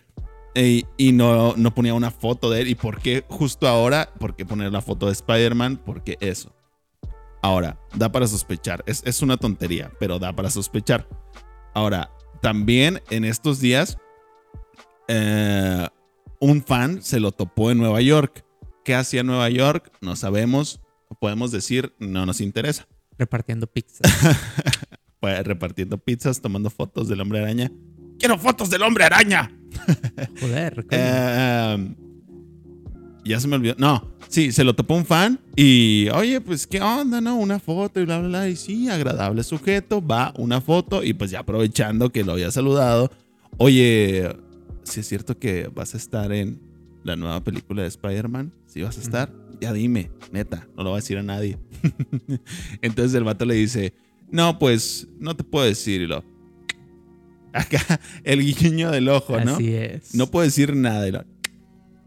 [0.54, 2.68] Y, y no, no ponía una foto de él.
[2.68, 4.12] ¿Y por qué justo ahora?
[4.18, 5.82] ¿Por qué poner la foto de Spider-Man?
[5.84, 6.54] Porque eso.
[7.42, 8.82] Ahora, da para sospechar.
[8.86, 11.08] Es, es una tontería, pero da para sospechar.
[11.74, 13.98] Ahora, también en estos días,
[15.08, 15.88] eh,
[16.40, 18.44] un fan se lo topó en Nueva York.
[18.84, 19.92] ¿Qué hacía en Nueva York?
[20.00, 20.80] No sabemos.
[21.20, 22.86] Podemos decir, no nos interesa.
[23.18, 24.02] repartiendo pizza.
[25.20, 27.72] Pues repartiendo pizzas, tomando fotos del hombre araña.
[28.18, 29.50] ¡Quiero fotos del hombre araña!
[30.40, 30.88] Joder, coño.
[30.90, 31.94] Eh,
[33.24, 33.74] ya se me olvidó.
[33.79, 37.37] No, sí, se lo topó un fan y, oye, pues, ¿qué onda, no?
[37.37, 38.48] Una foto y bla, bla, bla.
[38.48, 43.11] Y sí, agradable sujeto, va una foto y pues ya aprovechando que lo había saludado,
[43.57, 44.29] oye,
[44.85, 46.61] si es cierto que vas a estar en
[47.03, 50.96] la nueva película de Spider-Man, si vas a estar, ya dime, neta, no lo va
[50.96, 51.59] a decir a nadie.
[52.83, 53.94] Entonces el vato le dice,
[54.31, 56.24] no, pues, no te puedo decirlo.
[57.54, 59.54] Acá, el guiño del ojo, ¿no?
[59.54, 60.14] Así es.
[60.14, 61.24] No puedo decir nada.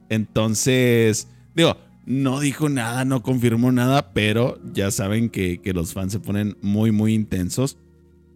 [0.09, 6.11] Entonces, digo, no dijo nada, no confirmó nada, pero ya saben que, que los fans
[6.11, 7.77] se ponen muy, muy intensos.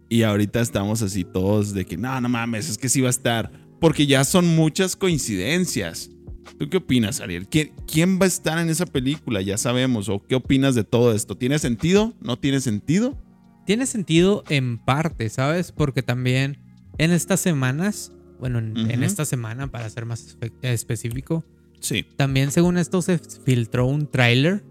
[0.08, 3.10] Y ahorita estamos así todos de que, no, no mames, es que sí va a
[3.10, 3.52] estar.
[3.78, 6.10] Porque ya son muchas coincidencias.
[6.58, 7.46] ¿Tú qué opinas, Ariel?
[7.48, 9.42] ¿Quién, quién va a estar en esa película?
[9.42, 10.08] Ya sabemos.
[10.08, 11.36] ¿O qué opinas de todo esto?
[11.36, 12.14] ¿Tiene sentido?
[12.20, 13.18] ¿No tiene sentido?
[13.66, 15.72] Tiene sentido en parte, ¿sabes?
[15.72, 16.61] Porque también
[16.98, 21.44] en estas semanas, bueno, en, esta semana, para ser más espe- específico,
[21.80, 22.04] Sí.
[22.16, 24.62] también según esto se filtró un tráiler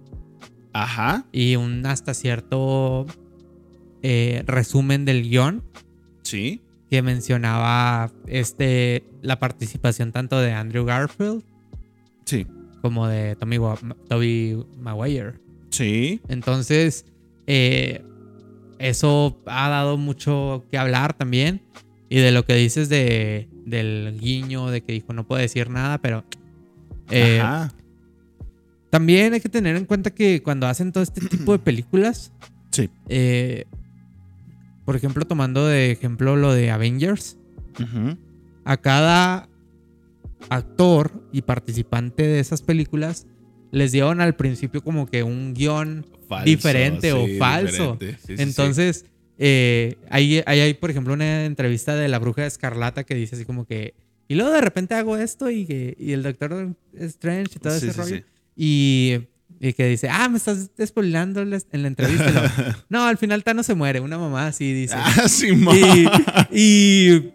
[0.73, 1.25] Ajá.
[1.31, 3.05] y un hasta cierto
[4.03, 5.63] eh, resumen del guion
[6.23, 6.61] Sí.
[6.89, 11.43] que mencionaba este, la participación tanto de Andrew Garfield
[12.25, 12.47] Sí.
[12.81, 13.57] como de Tommy,
[14.09, 15.33] Tobey Maguire.
[15.69, 16.21] Sí.
[16.29, 17.05] Entonces,
[17.47, 18.03] eh,
[18.79, 21.61] eso ha dado mucho que hablar también.
[22.13, 25.97] Y de lo que dices de, del guiño, de que dijo no puedo decir nada,
[25.99, 26.25] pero
[27.09, 27.73] eh, Ajá.
[28.89, 32.33] también hay que tener en cuenta que cuando hacen todo este tipo de películas,
[32.71, 32.89] Sí.
[33.07, 33.63] eh,
[34.83, 37.37] por ejemplo, tomando de ejemplo lo de Avengers,
[37.79, 38.17] Ujú.
[38.65, 39.47] a cada
[40.49, 43.25] actor y participante de esas películas
[43.71, 47.93] les dieron al principio como que un guion Falso, diferente o falso.
[47.99, 48.17] diferente.
[48.27, 48.43] Sí, sí.
[49.37, 53.45] Eh, ahí, ahí hay, por ejemplo, una entrevista de la bruja escarlata que dice así
[53.45, 53.93] como que.
[54.27, 57.87] Y luego de repente hago esto y, que, y el doctor Strange y todo Sí,
[57.87, 58.15] ese sí, rollo.
[58.17, 58.23] sí.
[58.55, 59.17] Y,
[59.59, 62.83] y que dice, ah, me estás despoilando en la en la entrevista.
[62.89, 63.99] No, al final Thanos se muere.
[63.99, 64.95] Una mamá así dice.
[64.97, 66.07] Ah, sí, mo- y,
[66.51, 67.33] y,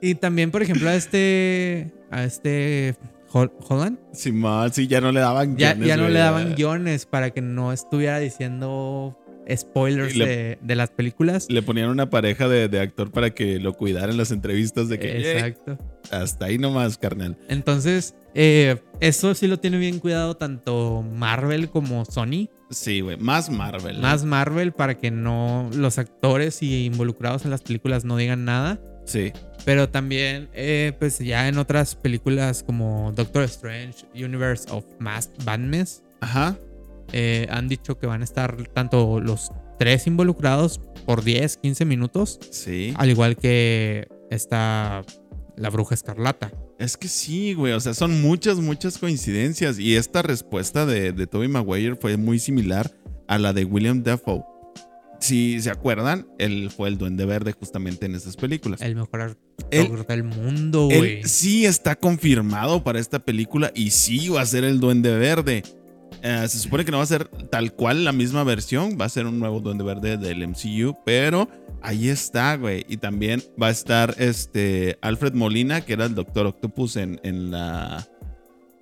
[0.00, 1.92] y también, por ejemplo, a este.
[2.10, 2.96] A este.
[3.32, 3.98] Hol- Holland.
[4.12, 7.72] Simón, sí, ya no le daban guiones, ya no le daban guiones para que no
[7.72, 9.18] estuviera diciendo
[9.54, 11.46] spoilers le- de, de las películas.
[11.48, 14.98] Le ponían una pareja de, de actor para que lo cuidara en las entrevistas de
[14.98, 15.78] que "Ey, Exacto.
[16.10, 17.36] hasta ahí nomás, carnal.
[17.48, 22.48] Entonces, eh, eso sí lo tiene bien cuidado tanto Marvel como Sony.
[22.70, 23.98] Sí, güey, más Marvel.
[23.98, 28.80] Más Marvel para que no los actores y involucrados en las películas no digan nada.
[29.04, 29.32] Sí.
[29.64, 36.02] Pero también, eh, pues ya en otras películas como Doctor Strange, Universe of Mass Madness,
[36.20, 36.56] Ajá.
[37.12, 42.38] Eh, han dicho que van a estar tanto los tres involucrados por 10, 15 minutos,
[42.50, 42.92] Sí.
[42.96, 45.04] al igual que está
[45.56, 46.52] la bruja escarlata.
[46.78, 47.72] Es que sí, güey.
[47.72, 49.78] O sea, son muchas, muchas coincidencias.
[49.78, 52.90] Y esta respuesta de, de Tobey Maguire fue muy similar
[53.28, 54.44] a la de William Dafoe.
[55.18, 58.82] Si se acuerdan, él fue el duende verde justamente en esas películas.
[58.82, 61.22] El mejor actor del mundo, güey.
[61.24, 65.62] sí está confirmado para esta película y sí va a ser el Duende Verde.
[66.22, 69.08] Eh, se supone que no va a ser tal cual la misma versión, va a
[69.08, 71.48] ser un nuevo Duende Verde del MCU, pero
[71.82, 72.84] Ahí está, güey.
[72.88, 77.52] Y también va a estar este Alfred Molina, que era el Doctor Octopus en, en
[77.52, 78.04] la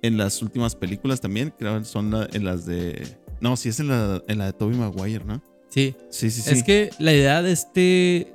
[0.01, 1.53] en las últimas películas también.
[1.59, 3.05] Creo que son la- en las de.
[3.41, 5.39] No, sí es en la, en la de Tobey Maguire, ¿no?
[5.69, 5.93] Sí.
[6.09, 6.49] Sí, sí, sí.
[6.51, 8.33] Es que la idea de este.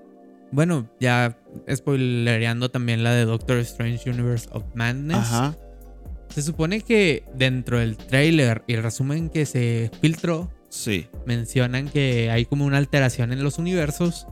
[0.53, 1.37] Bueno, ya
[1.73, 5.17] spoilereando también la de Doctor Strange Universe of Madness.
[5.19, 5.57] Ajá.
[6.35, 11.07] Se supone que dentro del trailer y el resumen que se filtró, Sí.
[11.27, 14.27] mencionan que hay como una alteración en los universos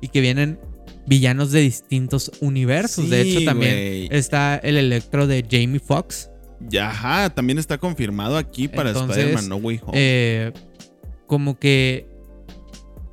[0.00, 0.58] y que vienen
[1.06, 3.10] villanos de distintos universos.
[3.10, 6.30] de Sí, hecho, también está el electro de Jamie Foxx.
[6.70, 9.92] Ya, ajá, también está confirmado aquí para Spider-Man No Way Home.
[9.94, 10.52] Eh,
[11.26, 12.06] como que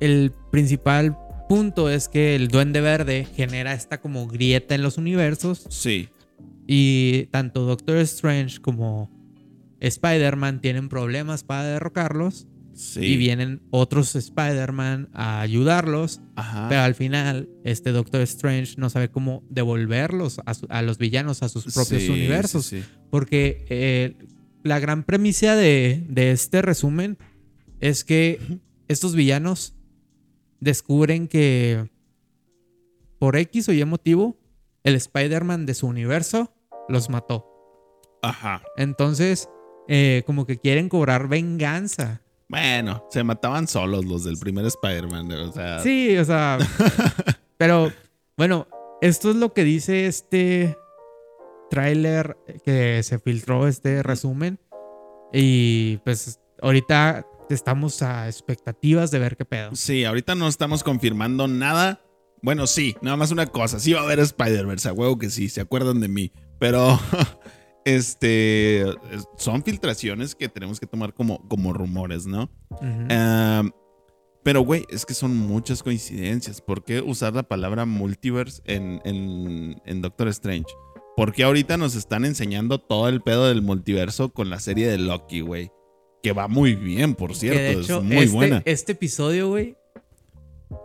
[0.00, 1.16] el principal
[1.48, 6.08] punto es que el Duende Verde genera esta como grieta en los universos sí.
[6.66, 9.10] Y tanto Doctor Strange como
[9.80, 13.00] Spider-Man tienen problemas para derrocarlos Sí.
[13.00, 16.68] y vienen otros Spider-Man a ayudarlos, Ajá.
[16.70, 21.42] pero al final este Doctor Strange no sabe cómo devolverlos a, su- a los villanos
[21.42, 22.64] a sus propios Sí, universos.
[22.64, 22.82] sí.
[23.10, 24.16] Porque eh,
[24.62, 27.18] la gran premisa de, de este resumen
[27.80, 28.40] es que
[28.88, 29.74] estos villanos
[30.60, 31.90] descubren que
[33.18, 34.38] por X o Y motivo,
[34.84, 36.52] el Spider-Man de su universo
[36.88, 37.48] los mató.
[38.22, 38.62] Ajá.
[38.76, 39.48] Entonces,
[39.88, 42.22] eh, como que quieren cobrar venganza.
[42.48, 45.32] Bueno, se mataban solos los del primer Spider-Man.
[45.32, 45.80] O sea.
[45.80, 46.58] Sí, o sea.
[47.56, 47.92] pero
[48.36, 48.68] bueno,
[49.00, 50.76] esto es lo que dice este
[51.70, 54.60] tráiler que se filtró, este resumen.
[55.32, 59.74] Y pues ahorita estamos a expectativas de ver qué pedo.
[59.74, 62.02] Sí, ahorita no estamos confirmando nada.
[62.42, 63.78] Bueno, sí, nada más una cosa.
[63.78, 66.32] Sí va a haber Spider-Verse, a huevo que sí, se acuerdan de mí.
[66.58, 66.98] Pero,
[67.84, 68.84] este,
[69.38, 72.50] son filtraciones que tenemos que tomar como, como rumores, ¿no?
[72.70, 73.70] Um,
[74.42, 76.60] pero, güey, es que son muchas coincidencias.
[76.60, 80.66] ¿Por qué usar la palabra multiverse en, en, en Doctor Strange?
[81.16, 85.42] Porque ahorita nos están enseñando todo el pedo del multiverso con la serie de Loki,
[85.42, 85.70] güey.
[86.22, 87.58] Que va muy bien, por cierto.
[87.58, 88.62] que de hecho, es muy este, buena.
[88.64, 89.76] este episodio, güey,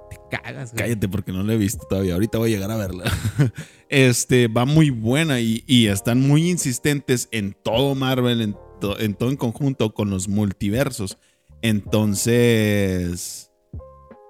[0.09, 0.83] te cagas, güey.
[0.83, 2.13] Cállate porque no la he visto todavía.
[2.13, 3.03] Ahorita voy a llegar a verla.
[3.89, 9.13] Este va muy buena y, y están muy insistentes en todo Marvel, en, to- en
[9.13, 11.17] todo en conjunto con los multiversos.
[11.61, 13.51] Entonces,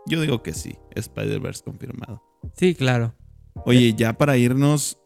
[0.06, 2.22] yo digo que sí, Spider-Verse confirmado.
[2.56, 3.16] Sí, claro.
[3.66, 5.00] Oye, ya para irnos,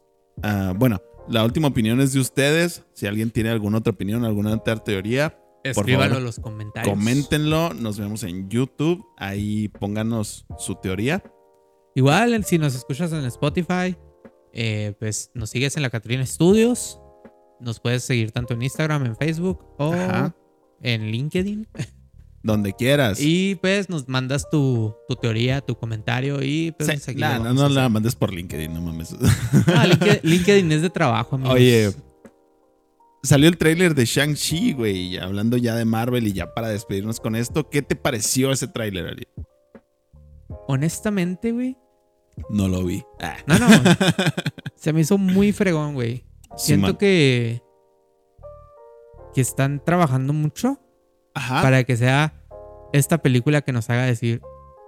[0.43, 2.83] ah, bueno, la última opinión es de ustedes.
[2.93, 6.93] Si alguien tiene alguna otra opinión, alguna otra teoría, Escríbanlo en los comentarios.
[6.93, 7.73] coméntenlo.
[7.73, 9.05] Nos vemos en YouTube.
[9.17, 11.23] Ahí pónganos su teoría.
[11.95, 13.95] Igual, si nos escuchas en Spotify,
[14.53, 16.99] eh, pues nos sigues en la Catrina Studios.
[17.59, 20.35] Nos puedes seguir tanto en Instagram, en Facebook o Ajá.
[20.81, 21.67] en LinkedIn.
[22.43, 23.19] Donde quieras.
[23.21, 27.43] Y pues nos mandas tu, tu teoría, tu comentario y pues Sí, aquí nah, lo
[27.43, 29.15] no, no la mandes por LinkedIn, no mames.
[29.67, 31.53] Ah, LinkedIn, LinkedIn es de trabajo, amigos.
[31.53, 31.91] Oye,
[33.23, 37.35] salió el tráiler de Shang-Chi, güey, hablando ya de Marvel y ya para despedirnos con
[37.35, 39.27] esto, ¿qué te pareció ese tráiler, Ari?
[40.67, 41.77] Honestamente, güey.
[42.49, 43.03] No lo vi.
[43.19, 43.37] Ah.
[43.45, 43.67] No, no.
[44.75, 46.25] se me hizo muy fregón, güey.
[46.55, 47.61] Siento que.
[49.33, 50.79] que están trabajando mucho
[51.33, 51.61] Ajá.
[51.61, 52.33] para que sea
[52.93, 54.41] esta película que nos haga decir.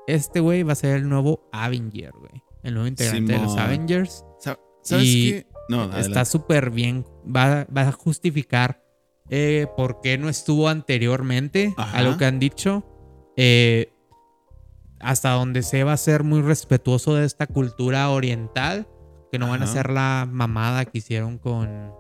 [0.07, 2.43] Este güey va a ser el nuevo Avenger, güey.
[2.63, 3.57] El nuevo integrante de los.
[3.57, 4.25] Avengers.
[4.39, 5.47] Sa- ¿Sabes y qué?
[5.69, 6.25] No, Está adelante.
[6.25, 7.05] súper bien.
[7.25, 8.83] Va, va a justificar
[9.29, 11.73] eh, por qué no estuvo anteriormente.
[11.77, 11.97] Ajá.
[11.97, 12.83] Algo que han dicho.
[13.37, 13.93] Eh,
[14.99, 18.87] hasta donde se va a ser muy respetuoso de esta cultura oriental.
[19.31, 21.91] Que no van a hacer la mamada que hicieron con,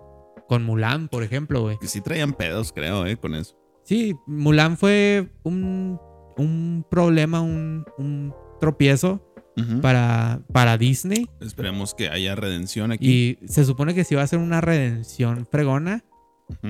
[0.47, 1.79] con Mulan, por ejemplo, güey.
[1.79, 3.55] Que sí traían pedos, creo, eh, con eso.
[3.83, 5.99] Sí, Mulan fue un,
[6.37, 9.32] un problema, un, un tropiezo
[9.81, 11.29] Para, para Disney.
[11.39, 13.37] Esperemos que haya redención aquí.
[13.41, 16.03] Y se supone que sí va a ser una redención fregona.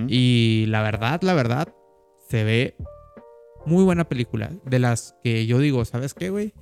[0.08, 1.74] Y la verdad, la verdad,
[2.30, 2.76] se ve
[3.66, 4.52] muy buena película.
[4.66, 6.54] De las que yo digo, ¿sabes qué, güey?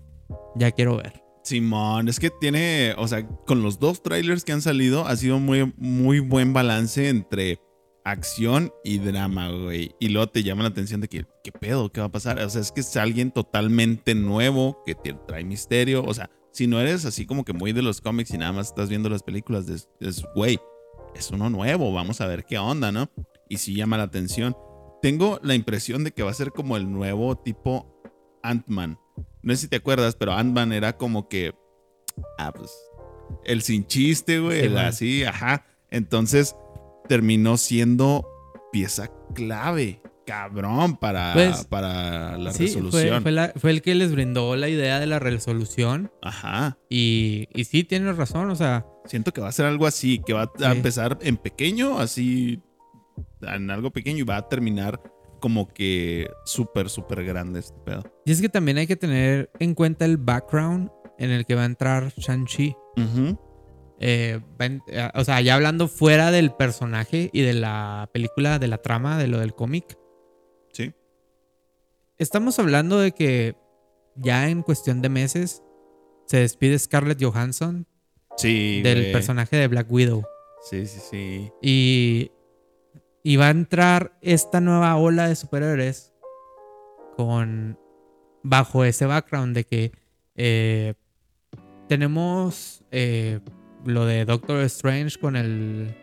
[0.55, 1.23] Ya quiero ver.
[1.43, 5.39] Simón, es que tiene, o sea, con los dos trailers que han salido, ha sido
[5.39, 7.59] muy, muy buen balance entre
[8.03, 9.95] acción y drama, güey.
[9.99, 11.91] Y luego te llama la atención de que, ¿qué pedo?
[11.91, 12.39] ¿Qué va a pasar?
[12.39, 16.03] O sea, es que es alguien totalmente nuevo que te trae misterio.
[16.03, 18.67] O sea, si no eres así como que muy de los cómics y nada más
[18.67, 20.59] estás viendo las películas, es, es, güey,
[21.15, 23.09] es uno nuevo, vamos a ver qué onda, ¿no?
[23.49, 24.55] Y sí llama la atención.
[25.01, 28.01] Tengo la impresión de que va a ser como el nuevo tipo
[28.43, 28.99] Ant-Man.
[29.41, 31.53] No sé si te acuerdas, pero Ant-Man era como que.
[32.37, 32.71] Ah, pues.
[33.43, 34.59] El sin chiste, güey.
[34.59, 35.65] Sí, el así, ajá.
[35.89, 36.55] Entonces
[37.15, 38.25] terminó siendo
[38.71, 40.01] pieza clave.
[40.25, 43.21] cabrón para, Pues, para la Sí, resolución.
[43.21, 46.09] fue la- fue el que les brindó la idea de la resolución.
[46.21, 46.77] Ajá.
[46.89, 48.49] Y, y sí, tienes razón.
[48.49, 50.63] O sea, Siento que va a ser algo así, que va a Sí.
[50.63, 52.61] empezar en pequeño, así,
[53.41, 55.01] en algo pequeño y va a terminar
[55.41, 58.03] como que súper, súper grande este pedo.
[58.25, 61.63] y es que también hay que tener en cuenta el background en el que va
[61.63, 62.73] a entrar Shang-Chi.
[62.95, 63.37] En-
[64.03, 64.39] eh,
[65.13, 69.27] o sea, ya hablando fuera del personaje y de la película, de la trama, de
[69.27, 69.95] lo del cómic.
[70.73, 70.93] Sí.
[72.17, 73.55] Estamos hablando de que
[74.15, 75.61] ya en cuestión de meses
[76.25, 77.85] se despide Scarlett Johansson
[78.37, 78.81] Sí.
[78.81, 80.23] del personaje de Black Widow.
[80.67, 81.51] Sí, sí, sí.
[81.61, 82.31] Y,
[83.23, 86.11] y va a entrar esta nueva ola de superhéroes
[87.15, 87.77] con
[88.41, 89.91] bajo ese background de que
[90.35, 90.93] eh,
[91.87, 93.39] tenemos eh,
[93.85, 95.95] lo de Doctor Strange con el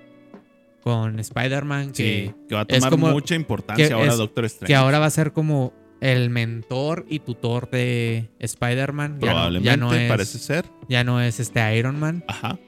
[0.83, 1.93] con Spider-Man que,
[2.33, 4.67] Sí, que va a tomar como- mucha importancia ahora es- Doctor Strange.
[4.73, 9.19] que ahora va a ser como el mentor y tutor de Spider-Man.
[9.21, 10.65] Ya no- Probablemente ya no, es, parece ser.
[10.89, 12.25] ya no es este Iron Man.
[12.29, 12.59] Ajá.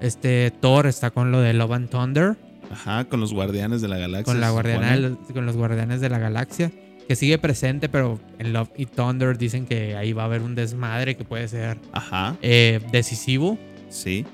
[0.00, 2.36] Este Thor está con lo de Love and Thunder.
[2.70, 4.24] Ajá, con los guardianes de la galaxia.
[4.32, 6.72] con, la guardiana con los guardianes de la galaxia.
[7.06, 10.54] Que sigue presente, pero en Love y Thunder dicen que ahí va a haber un
[10.54, 13.58] desmadre que puede ser Ajá, eh, decisivo.
[13.90, 14.24] sí.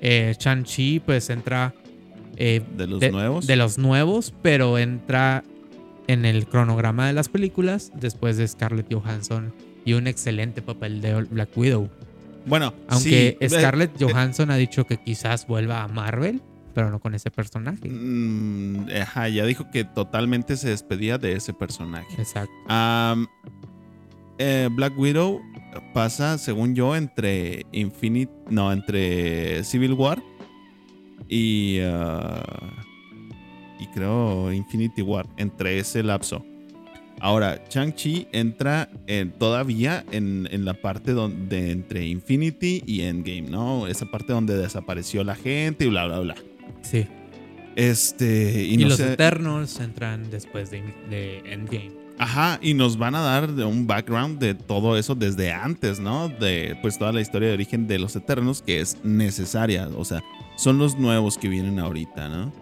[0.00, 1.74] Eh, Shang-Chi pues entra
[2.36, 3.46] eh, De los de, nuevos.
[3.46, 5.42] de los nuevos, pero entra
[6.06, 9.52] en el cronograma de las películas después de Scarlett Johansson
[9.84, 11.88] y un excelente papel de Black Widow.
[12.46, 16.40] Bueno, Aunque sí, eh, Scarlett eh, Johansson ha dicho que quizás vuelva a Marvel,
[16.74, 17.88] pero no con ese personaje.
[17.90, 22.06] mm, ajá, ya dijo que totalmente se despedía de ese personaje.
[22.16, 22.54] Exacto.
[24.38, 25.40] Eh, Black Widow
[25.94, 28.32] pasa, según yo, entre Infinite.
[28.50, 30.22] No, entre Civil War
[31.28, 31.78] y.
[31.82, 32.84] ah,
[33.80, 35.26] y creo Infinity War.
[35.36, 36.44] Entre ese lapso.
[37.20, 43.86] Ahora, Shang-Chi entra en- todavía en, en la parte donde entre Infinity y Endgame, ¿no?
[43.88, 46.34] Esa parte donde desapareció la gente y bla, bla, bla.
[46.82, 47.06] Sí.
[47.74, 48.64] Este.
[48.64, 51.92] Y, Y, no los sé- Eternos entran después de, de Endgame.
[52.18, 56.28] Ajá, y nos van a dar un background de todo eso desde antes, ¿no?
[56.28, 60.22] De pues toda la historia de origen de los Eternos que es necesaria, o sea,
[60.56, 62.52] son los nuevos que vienen ahorita, ¿no?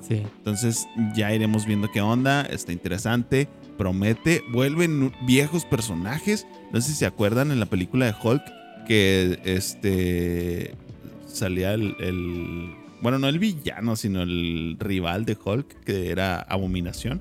[0.00, 0.22] Sí.
[0.38, 6.94] Entonces ya iremos viendo qué onda, está interesante, promete, vuelven viejos personajes, no sé si
[6.94, 8.42] se acuerdan en la película de Hulk
[8.86, 10.74] que este
[11.26, 17.20] salía el, el- bueno, no el villano, sino el rival de Hulk que era Abominación.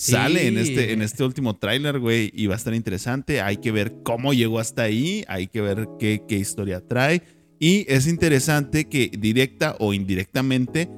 [0.00, 0.12] Sí.
[0.12, 3.42] Sale en este, en este último tráiler, güey, y va a estar interesante.
[3.42, 7.22] Hay que ver cómo llegó hasta ahí, hay que ver qué, qué historia trae.
[7.58, 10.88] Y es interesante que directa o indirectamente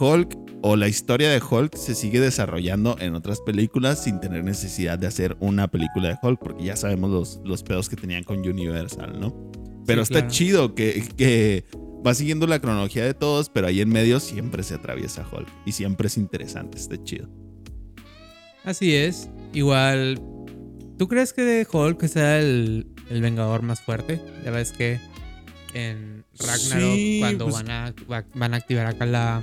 [0.00, 4.98] Hulk o la historia de Hulk se sigue desarrollando en otras películas sin tener necesidad
[4.98, 8.38] de hacer una película de Hulk, porque ya sabemos los, los pedos que tenían con
[8.38, 9.52] Universal, ¿no?
[9.84, 10.34] Pero Sí, está claro.
[10.34, 11.66] chido que, que
[12.06, 15.72] va siguiendo la cronología de todos, pero ahí en medio siempre se atraviesa Hulk y
[15.72, 17.43] siempre es interesante, está chido.
[18.64, 19.28] Así es.
[19.52, 20.20] Igual,
[20.98, 24.20] ¿tú crees que Hulk sea el, el vengador más fuerte?
[24.44, 24.98] Ya ves que
[25.74, 29.42] en Ragnarok, Sí, cuando pues- van, a, va- van a activar acá la,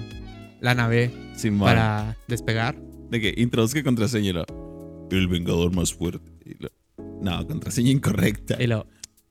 [0.59, 1.67] la nave Simón.
[1.67, 2.75] para despegar.
[3.09, 4.45] De que introduzca contraseña y lo,
[5.11, 6.31] El vengador más fuerte.
[6.45, 6.69] Y lo,
[7.21, 8.61] no, contraseña incorrecta.
[8.61, 8.87] Y lo,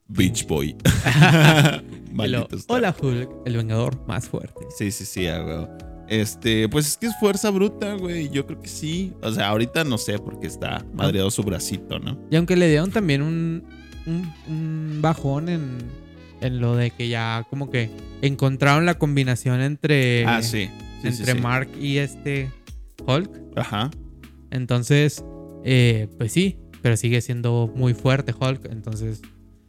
[0.09, 0.77] Beach Boy.
[2.25, 4.67] y lo, hola Hulk, el vengador más fuerte.
[4.77, 5.67] Sí, sí, sí, güey.
[6.11, 8.29] Este, pues es que es fuerza bruta, güey.
[8.31, 9.13] Yo creo que sí.
[9.23, 12.19] O sea, ahorita no sé porque está madreado su bracito, ¿no?
[12.31, 13.63] Y aunque le dieron también un,
[14.07, 15.79] un, un bajón en,
[16.41, 17.91] en lo de que ya como que
[18.23, 20.69] encontraron la combinación entre, ah, sí.
[21.05, 21.41] Entre sí.
[21.41, 22.51] Mark y este
[23.07, 23.31] Hulk.
[23.57, 23.93] Ajá.
[24.51, 25.25] Entonces,
[25.65, 28.67] eh, pues sí, pero sigue siendo muy fuerte Hulk.
[28.73, 29.23] Entonces,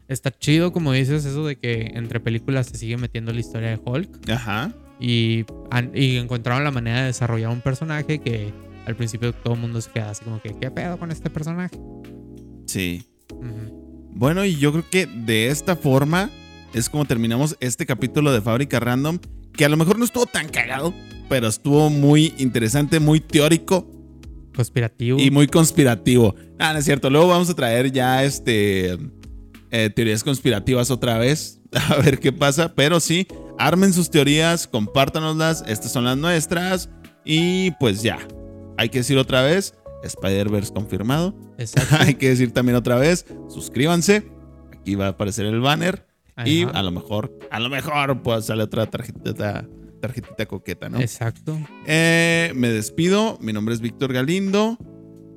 [0.08, 3.80] está chido, como dices, eso de que entre películas se sigue metiendo la historia de
[3.84, 4.30] Hulk.
[4.32, 4.73] Ajá.
[5.01, 8.53] Y, encontraron la manera de desarrollar un personaje que
[8.86, 11.76] al principio todo el mundo se queda así como que, ¿qué pedo con este personaje?
[12.67, 13.03] Sí.
[14.13, 16.30] Bueno, y yo creo que de esta forma
[16.73, 19.17] es como terminamos este capítulo de Fábrica Random,
[19.53, 20.93] que a lo mejor no estuvo tan cagado,
[21.30, 23.88] pero estuvo muy interesante, muy teórico
[24.55, 25.19] Conspirativo.
[25.19, 26.36] y muy conspirativo.
[26.59, 27.09] Ah, no es cierto.
[27.09, 28.97] Luego vamos a traer ya este
[29.71, 31.61] eh, teorías conspirativas otra vez.
[31.89, 32.74] A ver qué pasa.
[32.76, 35.63] Pero sí, armen sus teorías, compártanoslas.
[35.67, 36.89] Estas son las nuestras.
[37.24, 38.19] Y pues ya.
[38.78, 39.76] Hay que decir otra vez.
[40.03, 41.36] Spider-Verse confirmado.
[41.57, 41.95] Exacto.
[41.99, 43.26] Hay que decir también otra vez.
[43.49, 44.32] Suscríbanse.
[44.74, 46.07] Aquí va a aparecer el banner.
[46.43, 49.67] Y a lo mejor, a lo mejor, pues sale otra tarjeta
[50.01, 50.99] tarjetita coqueta, ¿no?
[50.99, 51.57] Exacto.
[51.86, 53.38] Eh, me despido.
[53.39, 54.78] Mi nombre es Víctor Galindo.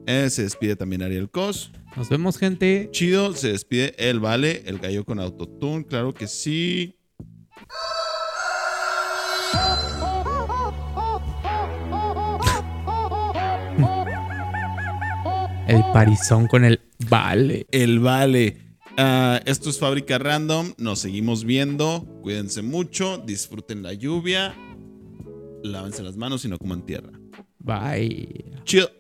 [0.07, 1.71] Eh, se despide también Ariel Cos.
[1.97, 2.89] Nos vemos, gente.
[2.91, 3.35] Chido.
[3.35, 5.87] Se despide El Vale, el gallo con autotune.
[5.87, 6.97] Claro que sí.
[15.67, 17.67] El parizón con el vale.
[17.71, 18.77] El Vale.
[18.97, 20.75] Ah, esto es Fábrica Random.
[20.79, 22.05] Nos seguimos viendo.
[22.23, 23.19] Cuídense mucho.
[23.19, 24.55] Disfruten la lluvia.
[25.63, 27.13] Lávense las manos y no coman tierra.
[27.61, 28.61] Bye.
[28.65, 28.91] Chido.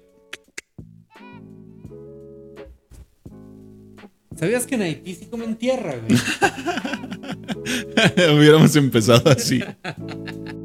[4.44, 6.20] ¿Sabías que en Haití sí comen tierra, güey?
[8.36, 9.64] Hubiéramos empezado así.